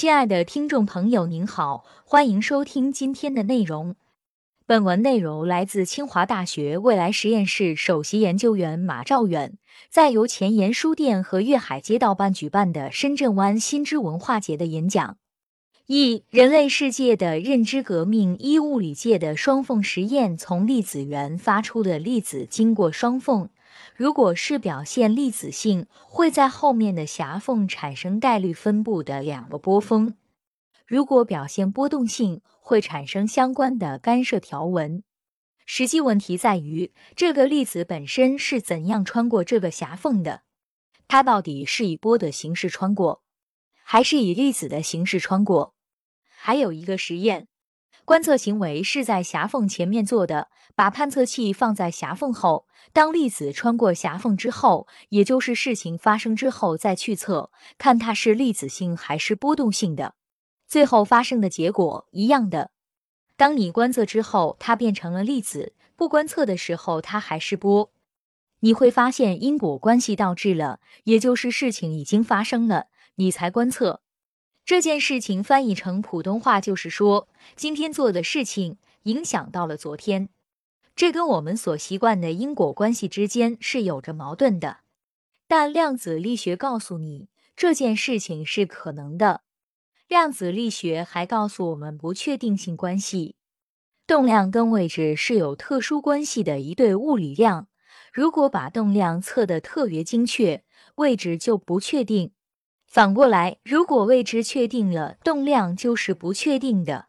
[0.00, 3.96] 亲爱的听众朋友，您好，欢迎收听今天的内容。
[4.64, 9.58] 本文内容来自清华大学未来实验室首席研究员马兆远
[9.90, 15.18] 在由前沿书店和粤海街道办举办的深圳湾新知文化节的演讲。
[15.84, 18.38] 一、人类世界的认知革命。
[18.38, 20.34] 一、物理界的双缝实验。
[20.34, 23.50] 从粒子源发出的粒子经过双缝，
[24.00, 30.14] 如果是表现粒子性，会在后面的狭缝产生概率分布的两个波峰；
[30.86, 35.04] 如果表现波动性，会产生相关的干涉条纹。
[35.66, 40.44] 实际问题在于，这个粒子本身是怎样穿过这个狭缝的？
[41.06, 43.22] 它到底是以波的形式穿过，
[43.82, 45.74] 还是以粒子的形式穿过？
[46.26, 47.48] 还有一个实验，
[48.10, 60.16] 观测行为是在狭缝前面做的，把探测器放在狭缝后，当粒子穿过狭缝之后，也就是事情发生之后再去测，看它是粒子性还是波动性的，
[60.66, 62.72] 最后发生的结果一样的。
[63.36, 67.92] 当你观测之后，它变成了粒子；不观测的时候，它还是波。
[68.58, 74.00] 你会发现因果关系倒置了，也就是事情已经发生了，你才观测。
[74.70, 77.26] 这件事情翻译成普通话就是说，
[77.56, 80.28] 今天做的事情影响到了昨天，
[80.94, 84.82] 这跟我们所习惯的因果关系之间是有着矛盾的。
[85.48, 89.40] 但量子力学告诉你，这件事情是可能的。
[90.06, 93.34] 量子力学还告诉我们，不确定性关系，
[94.06, 97.66] 动量跟位置是有特殊关系的一对物理量。
[98.12, 100.62] 如果把动量测得特别精确，
[100.94, 102.30] 位置就不确定。
[102.90, 107.06] 反过来，如果位置确定了，动量就是不确定的。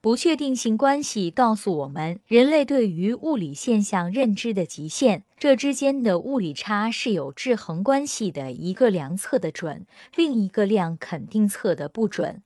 [0.00, 8.50] 不确定性关系告诉我们，人类对于物理现象认知的极限，这之间的物理差是有制衡关系的。
[8.50, 12.42] 一个量测的准，另一个量肯定测的不准。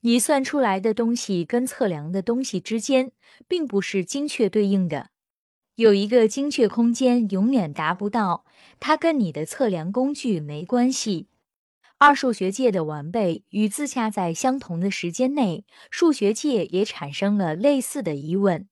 [0.00, 3.12] 你算出来的东西跟测量的东西之间，
[3.46, 5.10] 并不是精确对应的，
[5.76, 8.44] 有一个精确空间永远达不到，
[8.80, 11.28] 它跟你的测量工具没关系。
[12.04, 18.68] 二数学界的完备与自洽在相同的时间内，数学界也产生了类似的疑问。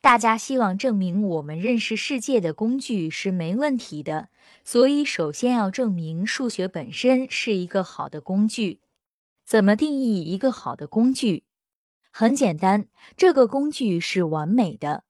[0.00, 4.30] 大家希望证明我们认识世界的工具是没问题的，
[4.64, 8.80] 所以首先要证明数学本身是一个好的工具。
[9.44, 11.44] 怎么定义一个好的工具？
[12.10, 15.04] 很简单，这个工具是完美的。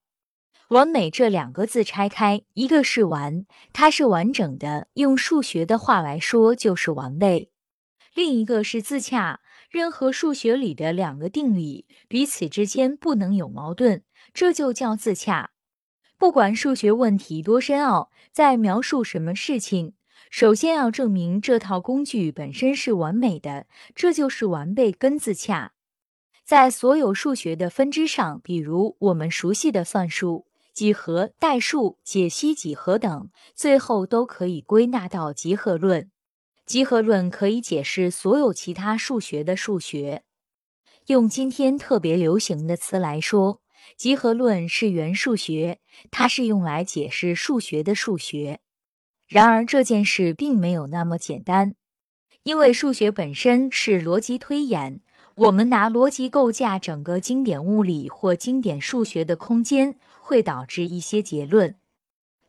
[0.71, 7.50] 完美这两个字拆开，一个是完，它是完整的，用数学的话来说就是完备；
[8.15, 9.41] 另一个是自洽，
[9.71, 14.03] 任何数学里的两个定理彼此之间不能有矛盾，
[14.34, 15.50] 这就叫自洽。
[16.19, 19.94] 不管数学问题多深奥，在描述什么事情，
[20.31, 25.75] 首先要证明这套工具本身是完美的，这就是完备跟自洽。
[26.44, 30.46] 在所有数学的分支上，比如我们熟悉的算术。
[30.76, 36.10] 几何、代数、解析几何等，最后都可以归纳到集合论。
[36.66, 40.25] 集合论可以解释所有其他数学的数学。
[41.06, 43.62] 用今天特别流行的词来说，
[43.97, 45.78] 集合论是元数学，
[46.10, 48.60] 它是用来解释数学的数学。
[49.26, 51.75] 然而这件事并没有那么简单，
[52.43, 55.00] 因为数学本身是逻辑推演。
[55.37, 61.75] 我们拿逻辑构架整个经典物理或经典数学的空间，会导致一些结论。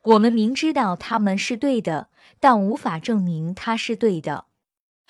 [0.03, 2.07] 我们明知道它们是对的，
[2.39, 4.45] 但无法证明它是对的。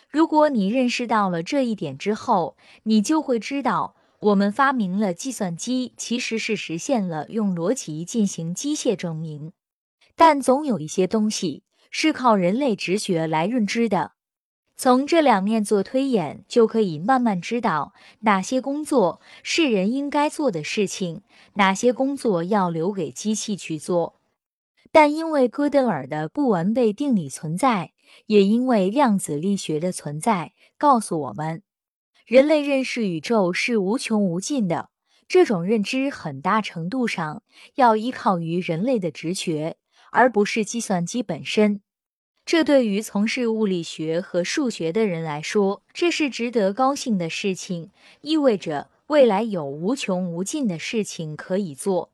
[0.10, 9.52] 如果你认识到了这一点之后，你就会知道，我们发明了计算机，其实是实现了用逻辑进行机械证明。
[10.16, 11.62] 但总有一些东西
[11.92, 14.14] 是靠人类直觉来认知的。
[14.80, 21.24] 从这两面做推演，就可以慢慢知道哪些工作是人应该做的事情，
[21.56, 24.22] 哪些工作要留给机器去做。
[24.92, 27.94] 但因为哥德尔的不完备定理存在，
[28.28, 31.64] 也因为量子力学的存在，告诉我们，
[32.28, 34.90] 人类认识宇宙是无穷无尽的。
[35.28, 37.42] 这种认知很大程度上
[37.76, 39.78] 要依靠于人类的直觉，
[40.12, 41.82] 而不是计算机本身。
[42.48, 47.92] 这对于从事物理学和数学的人来说，这是值得高兴的事情，
[48.22, 52.10] 意味着未来有无穷无尽的事情可以做。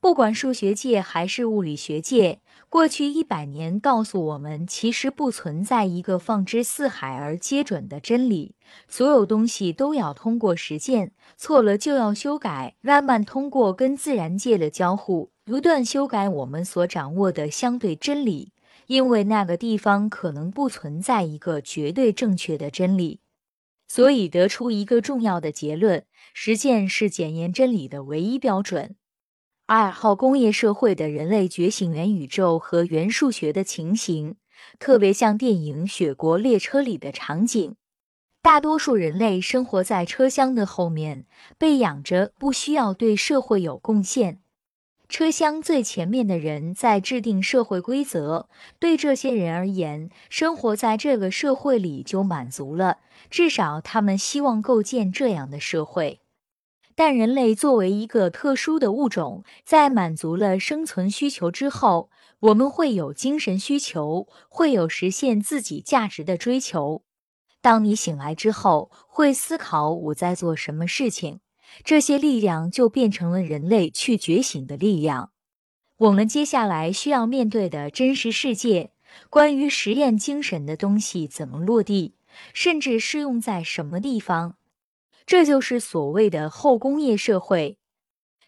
[0.00, 8.54] 不管数学界还是物理学界，过去一百年告诉我们，其实不存在一个放之四海而皆准的真理，
[8.86, 18.50] 所有东西都要通过实践，错了就要修改，慢慢通过跟自然界的交互，不断修改我们所掌握的相对真理。
[18.86, 23.20] 因为那个地方可能不存在一个绝对正确的真理。
[23.86, 28.96] 所以得出一个重要的结论：实践是检验真理的唯一标准。
[29.66, 34.36] 二号工业社会的人类觉醒元宇宙和元数学的情形，
[34.78, 37.76] 特别像电影《雪国列车》里的场景。
[38.42, 41.24] 大多数人类生活在车厢的后面，
[41.56, 44.40] 被养着，不需要对社会有贡献。
[45.14, 48.48] 车厢最前面的人在制定社会规则，
[48.80, 52.98] 对这些人而言，生活在这个社会里就满足了，
[53.30, 56.18] 至少他们希望构建这样的社会。
[56.96, 67.04] 但人类作为一个特殊的物种，在满足了生存需求之后，我们会有精神需求，会有实现自己价值的追求。
[67.60, 71.38] 当你醒来之后，会思考我在做什么事情，
[71.82, 75.32] 这些力量就变成了人类去觉醒的力量。
[75.96, 78.92] 我们接下来需要面对的真实世界，
[79.30, 82.16] 关于实验精神的东西怎么落地，
[82.52, 84.56] 甚至适用在什么地方。
[85.24, 87.78] 这就是所谓的后工业社会。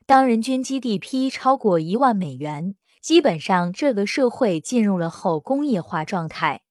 [0.04, 6.62] 当人均 GDP 超过一万美元，基本上这个社会进入了后工业化状态。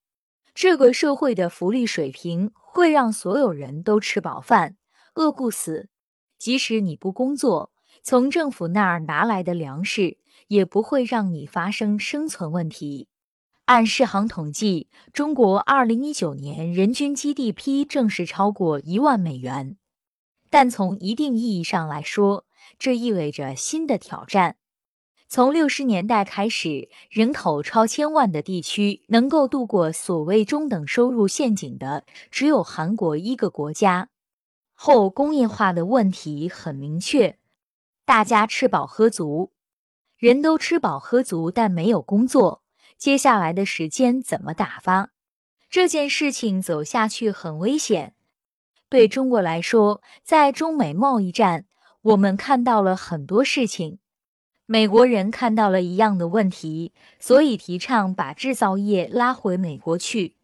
[0.53, 4.77] 这个社会的福利水平会让所有人都吃饱饭、
[5.15, 5.89] 饿不死。
[6.37, 7.71] 即使你不工作，
[8.03, 10.17] 从政府那儿拿来的粮食
[10.47, 13.07] 也不会让你发生生存问题。
[13.65, 19.77] 按世行统计，中国二零一九年人均 GDP 正是超过一万美元。
[20.51, 22.45] 但从一定意义上来说，
[22.77, 24.57] 这意味着新的挑战。
[25.27, 34.09] 从六十年代开始，人口超千万的地区能够度过所谓中等收入陷阱的，只有韩国一个国家。
[34.75, 37.39] 后工业化的问题很明确，
[38.06, 39.51] 大家吃饱喝足，
[40.18, 42.62] 人都吃饱喝足，但没有工作，
[42.98, 45.10] 接下来的时间怎么打发？
[45.69, 48.13] 这件事情走下去很危险。
[48.88, 51.66] 对中国来说，在中美贸易战，
[52.01, 54.00] 我们看到了很多事情。
[54.68, 60.36] 美国人看到了一样的问题，所以提倡把制造业拉回美国去。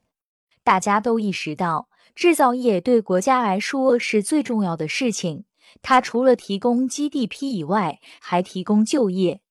[0.63, 5.45] 大家都意识到，制造业对国家来说是最重要的事情。
[5.81, 9.41] 它除了提供 GDP 以外，还提供就业。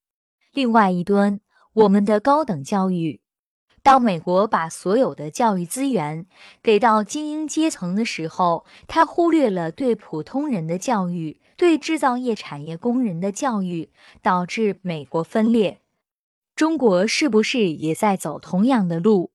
[0.52, 1.40] 另外一端，
[1.72, 3.20] 我们的高等教育。
[3.82, 6.26] 当美国把所有的教育资源
[6.62, 13.88] 给到精英阶层的时候，他忽略了对普通人的教育，对制造业产业工人的教育，
[14.20, 15.80] 导致美国分裂。
[16.54, 19.30] 中国是不是也在走同样的路？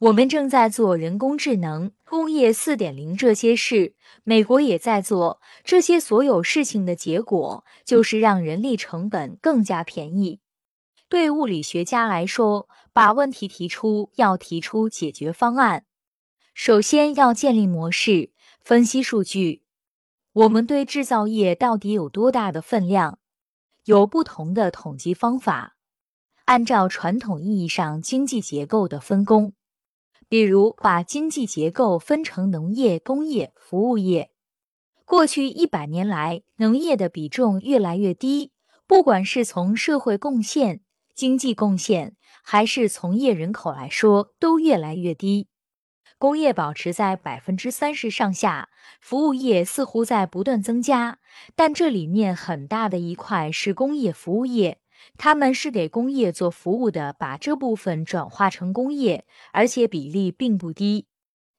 [0.00, 3.94] 我们正在做人工智能、工业四点零这些事，
[4.24, 6.00] 美国也在做这些。
[6.00, 10.40] 所有事情的结果就是让人力成本更加便宜。
[11.10, 15.84] 对物理学家来说，把问题提出，要提出解决方案。
[16.54, 18.32] 首先要建立模式，
[18.62, 19.62] 分析数据。
[20.32, 23.18] 我们对制造业到底有多大的分量？
[23.84, 25.76] 有不同的统计方法。
[26.46, 29.52] 按照传统意义上经济结构的分工，
[30.28, 34.30] 比如把经济结构分成农业、工业、服务业。
[35.04, 38.52] 过去一百年来，农业的比重越来越低，
[38.86, 40.80] 不管是从社会贡献。
[41.14, 42.14] 经济贡献
[42.44, 45.48] 还是从业人口来说都越来越低，
[46.16, 48.68] 工业保持在百分之三十上下，
[49.00, 51.18] 服务业似乎在不断增加，
[51.56, 54.78] 但这里面很大的一块是工业服务业，
[55.18, 61.06] 他们是给工业做服务的，把这部分转化成工业，而且比例并不低。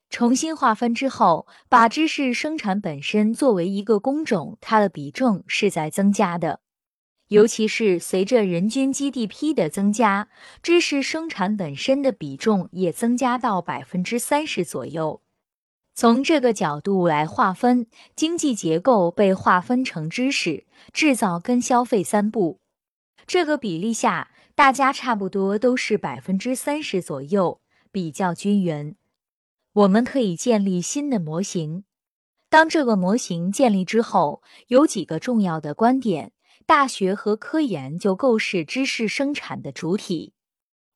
[0.09, 6.61] 重新划分之后，把知识生产本身作为一个工种，它的比重是在增加的。
[7.27, 10.29] 尤其是随着人均 GDP 的增加，
[10.63, 15.21] 知识生产本身的比重也增加到百分之三十左右。
[15.93, 17.85] 从这个角度来划分，
[18.15, 22.58] 经济结构被划分成知识、制造跟消费三步。
[23.29, 28.95] 这个比例下，大家差不多都是百分之三十左右，比较均匀。
[29.71, 31.83] 我们可以建立新的模型。
[32.49, 36.31] 当这个模型建立之后，有几个重要的观点。
[36.65, 40.33] 大学和科研就构是知识生产的主体。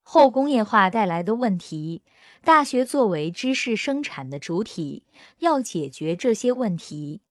[0.01, 2.01] 后工业化带来的问题，
[2.43, 5.03] 大学作为知识生产的主体，
[5.37, 7.21] 要解决这些问题。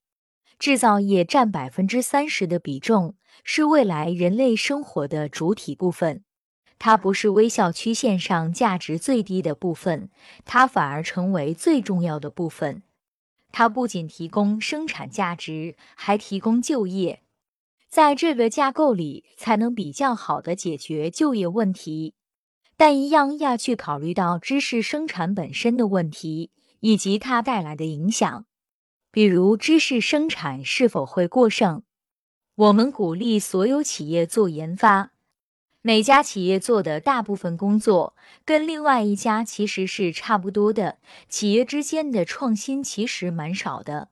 [0.62, 6.22] 制造业占百分之三十的比重，是未来人类生活的主体部分。
[6.78, 10.08] 它不是微笑曲线上价值最低的部分，
[10.44, 12.84] 它反而成为最重要的部分。
[13.50, 17.24] 它不仅提供生产价值，还提供就业。
[17.88, 22.14] 在这个架构里，才能比较好的解决就业问题，
[22.76, 28.46] 但一样要去考虑到知识生产本身的问题以及它带来的影响。
[29.12, 31.82] 比如知识生产是否会过剩。
[32.54, 35.12] 我们鼓励所有企业做研发，
[35.82, 40.96] 每家企业做的大部分工作跟另外一家其实是差不多的，
[41.28, 44.08] 企业之间的创新其实蛮少的。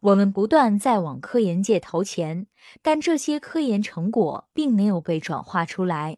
[0.00, 2.46] 我们不断在往科研界投钱，
[2.80, 6.16] 但这些科研成果并没有被转化出来。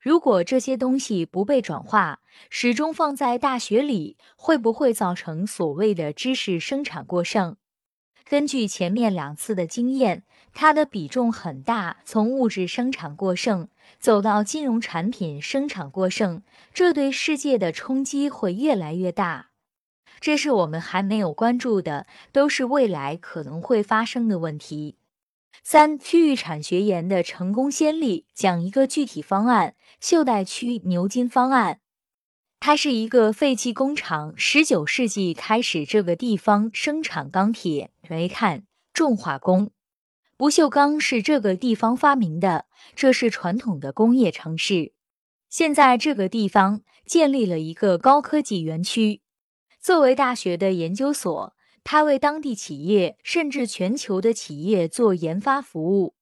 [0.00, 7.56] 如果这些东西不被转化，始终放在大学里，会不会造成所谓的知识生产过剩？
[8.24, 10.22] 根据前面两次的经验，
[10.54, 11.98] 它的比重很大。
[12.04, 16.42] 从物质生产过剩走到金融产品生产过剩，
[16.72, 19.48] 这对世界的冲击会越来越大。
[20.20, 24.96] 这是我们还没有关注的，都是未来可能会发生的问题。
[25.62, 31.80] 三区域产学研的成功先例，讲一个具体方案：袖带区牛津方案。
[32.58, 39.70] 它是一个废弃工厂，十九世纪开始这个地方生产钢铁、煤炭、重化工。
[40.36, 44.92] 不锈钢是这个地方发明的，这是传统的工业城市。
[45.48, 49.20] 现在这个地方建立了一个高科技园区，
[49.80, 51.54] 作为大学的研究所。
[51.84, 56.14] 他为当地企业甚至全球的企业做研发服务。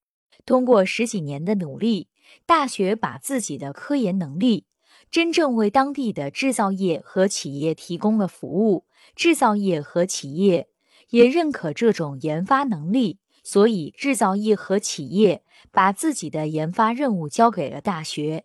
[0.47, 2.09] 通过十几年的努力，
[2.47, 4.67] 大学把自己的科研能力
[5.11, 8.87] 真正为当地的制造业和企业提供了服务。
[9.15, 10.69] 制造业和企业
[11.11, 18.45] 也认可这种研发能力，所以制造业和企业把自己的研发任务交给了大学。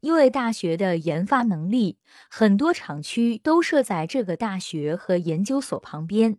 [0.00, 1.98] 因为大学的研发能力，
[2.30, 6.38] 很多厂区都设在这个大学和研究所旁边。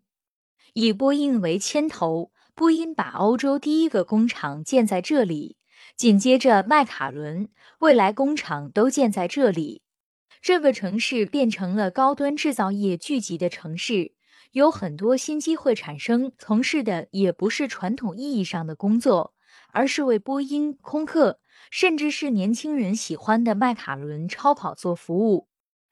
[0.74, 5.58] 以波音为牵头，波音把欧洲第一个工厂建在这里，
[5.96, 7.50] 紧接着迈卡伦、
[7.80, 9.82] 未来工厂都建在这里。
[10.40, 14.14] 这个城市变成了高端制造业聚集的城市，
[14.52, 16.32] 有很多新机会产生。
[16.38, 19.34] 从事的也不是传统意义上的工作，
[19.72, 21.40] 而是为波音、空客。
[21.70, 25.48] 甚至是年轻人喜欢的迈卡伦超跑做服务。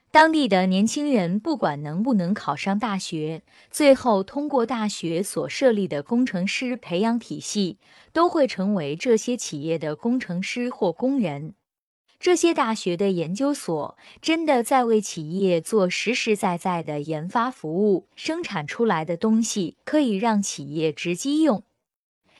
[0.09, 7.79] 当地的年轻人不管能不能考上大学，最后通过大学所设立的工程师培养体系，
[8.13, 11.55] 都会成为这些企业的工程师或工人。
[12.17, 21.63] 这些大学的研究所真的在为企业做实实在在的研发服务，生产出来的东西可以让企业直接用。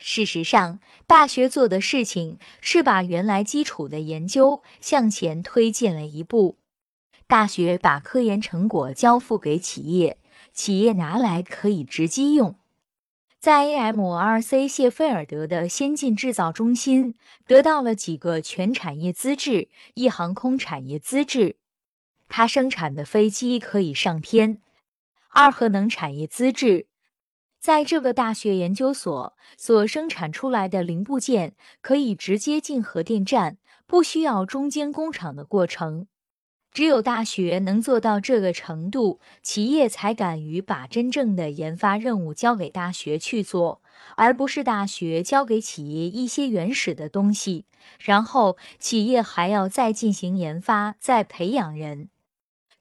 [0.08, 6.58] 事实上，大学做的事情是把原来基础的研究向前推进了一步。
[7.26, 10.20] 大学把科研成果交付给企业，
[10.54, 12.56] 企业拿来可以直接用。
[13.40, 17.16] 在 AMRC 谢菲尔德的先进制造中心，
[17.48, 21.56] 得到了几个全产业资质：一航空产业资质，
[22.30, 24.58] 它生产的飞机可以上天；
[25.30, 26.86] 二核能产业资质。
[27.66, 33.58] 在这个大学研究所所生产出来的零部件可以直接进核电站，
[33.88, 36.06] 不需要中间工厂的过程。
[36.72, 43.82] 只有大学能做到这个程度，企业才敢于把真正的研发任务交给大学去做，
[44.16, 47.66] 而不是大学交给企业一些原始的东西，
[47.98, 52.10] 然后企业还要再进行研发，再培养人。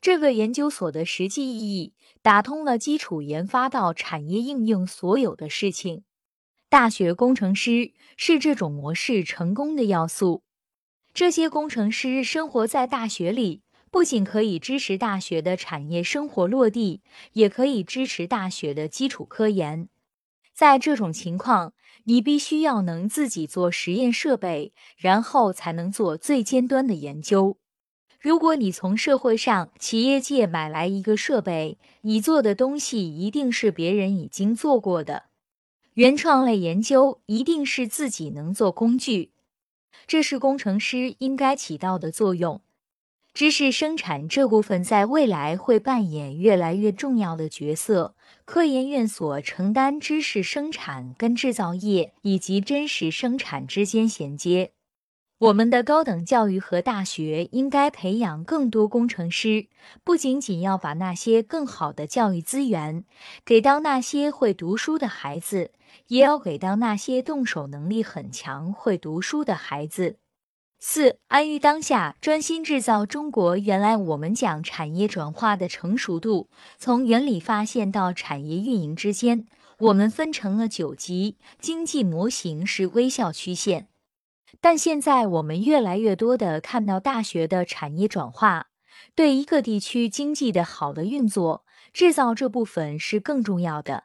[0.02, 1.93] 这个研究所的实际意义，
[2.24, 6.04] 打通了基础研发到产业应用所有的事情。
[6.70, 10.42] 大学工程师是这种模式成功的要素。
[11.12, 17.02] 这些工程师生活在大学里，不仅可以支持大学的产业生活落地，
[17.34, 19.90] 也可以支持大学的基础科研。
[20.54, 27.58] 在这种情况，你必须要能自己做实验设备，然后才能做最尖端的研究。
[28.24, 35.24] 如果你从社会上、企业界买来一个设备，你做的东西一定是别人已经做过的。
[35.92, 39.32] 原创类研究一定是自己能做工具，
[40.06, 42.62] 这是工程师应该起到的作用。
[43.34, 48.14] 知识生产这部分在未来会扮演越来越重要的角色。
[48.46, 54.72] 科研院所承担知识生产跟制造业以及真实生产之间衔接。
[55.38, 59.66] 我们的高等教育和大学应该培养更多工程师，
[60.04, 63.04] 不仅仅要把那些更好的教育资源
[63.44, 65.72] 给到那些会读书的孩子，
[66.06, 70.18] 也要给到那些动手能力很强、会读书的孩子。
[70.78, 73.58] 四、安于当下，专心制造中国。
[73.58, 76.48] 原来我们讲产业转化的成熟度，
[76.78, 79.46] 从原理发现到产业运营之间，
[79.78, 83.88] 我们分成了九级，经济模型是微笑曲线。
[84.64, 88.68] 但现在我们越来越多的看到大学的产业转化，
[89.14, 94.04] 对一个地区经济的好的运作，制造这部分是更重要的。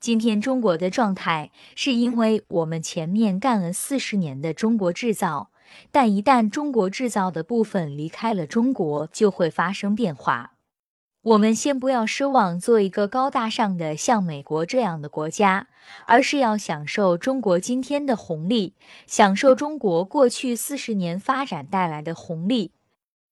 [0.00, 5.52] 今天中国的状态，是因为我们前面干了四十年的中国制造，
[5.92, 10.53] 但一旦中国制造的部分离开了中国，就会发生变化。
[11.24, 15.68] 我们先不要奢望做一个高大上的像美国这样的国家，
[16.04, 18.74] 而是要享受中国今天的红利，
[19.06, 22.72] 享受中国过去四十年发展带来的红利。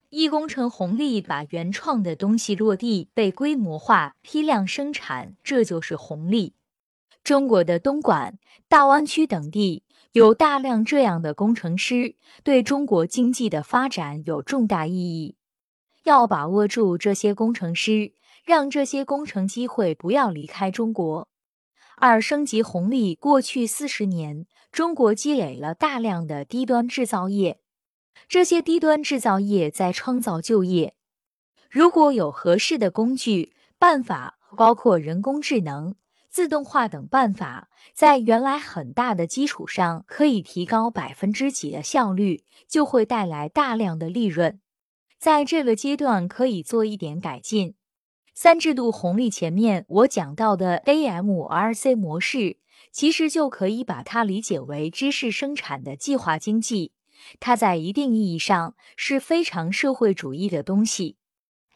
[0.09, 6.55] 一工程红利把原创的东西落地，被规模化、批量生产，这就是红利。
[7.23, 9.83] 中国的东莞、大湾区等地
[10.13, 15.35] 有大量这样的工程师，对中国经济的发展有重大意义。
[16.05, 18.13] 要把握住这些工程师，
[18.45, 21.29] 让这些工程机会不要离开中国。
[21.97, 23.15] 二、升级红利。
[23.15, 27.61] 过去四十年，中国积累了大量的低端制造业，
[28.27, 30.95] 这些低端制造业在创造就业。
[31.71, 35.95] 如果有合适的工具、办法，包括人工智能、
[36.29, 44.59] 自动化等办法，在原来很大的基础上，可以提高百分之几的效率，就会带来大量的利润。
[45.23, 47.77] 在这个阶段可以做一点改进。
[48.35, 52.57] 三制度红利前面我讲到的 AMRC 模式，
[52.91, 56.91] 其实就可以把它理解为知识生产的计划经济。
[57.39, 61.19] 它在一定意义上是非常社会主义的东西。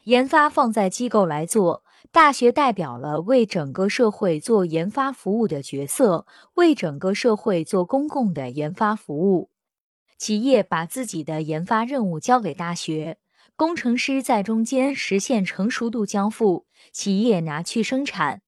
[0.06, 9.50] 研发放在机构来做，大学代表了为整个社会做研发服务的角色，为整个社会做公共的研发服务。
[10.18, 13.18] 企业把自己的研发任务交给大学。
[13.56, 18.42] 工程师在中间实现成熟度交付，企业拿去生产。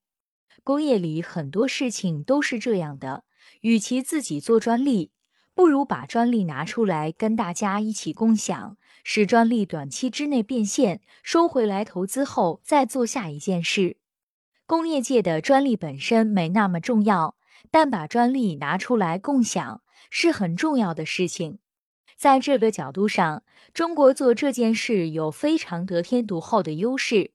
[0.62, 3.24] 工业里很多事情都是这样的，
[3.62, 5.10] 与其自己做专利，
[5.54, 13.96] 不如把专利拿出来跟大家一起共享，使专利短期之内变现，收回来投资后再做下一件事。
[14.66, 17.34] 工业界的专利本身没那么重要，
[17.70, 21.60] 但把专利拿出来共享是很重要的事情。
[22.18, 27.30] 在这个角度上，中国做这件事有非常得天独厚的优势。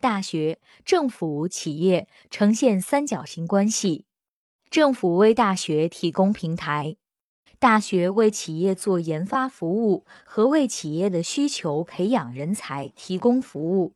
[0.00, 4.06] 大学、政府、企业呈现三角形关系：
[4.70, 6.96] 政府为大学提供平台，
[7.60, 13.94] 大学为企业做研发服务和为企业的需求培养人才提供服务。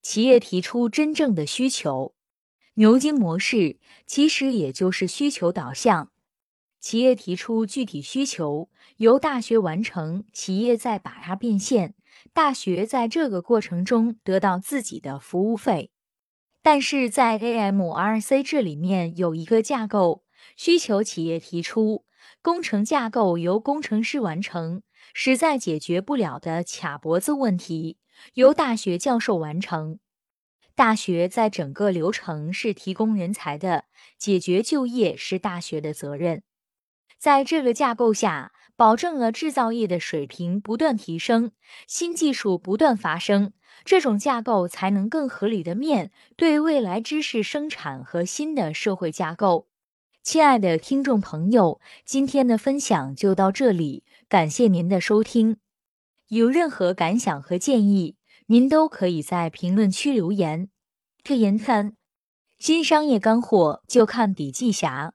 [0.00, 2.14] 企业提出真正的需求，
[2.76, 6.10] 牛津模式其实也就是需求导向。
[6.80, 11.94] 企业提出具体需求，由大学完成，企业再把它变现，
[12.32, 15.90] 大学在这个过程中得到自己的服务费。
[16.62, 20.24] 但是在 AMRC 这里面有一个架构，
[20.56, 22.04] 需求企业提出，
[22.42, 24.82] 工程架构由工程师完成，
[25.14, 27.98] 实在解决不了的卡脖子问题，
[28.34, 29.98] 由大学教授完成。
[30.74, 33.84] 大学在整个流程是提供人才的，
[34.18, 36.42] 解决就业是大学的责任。
[37.20, 41.52] 在这个架构下，保证了制造业的水平不断提升，
[41.86, 43.52] 新技术不断发生，
[43.84, 49.68] 这种架构才能更合理的面对未来知识生产和新的社会架构。
[50.22, 55.58] 亲爱的听众朋友，今天的分享就到这里，感谢您的收听。
[56.28, 60.70] 有任何感想和建议，您都可以在评论区留言。
[61.22, 61.94] 特言三
[62.58, 65.12] 新商业干货，就看笔记侠。